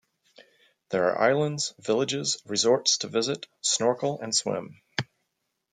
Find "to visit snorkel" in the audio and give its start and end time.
2.97-4.19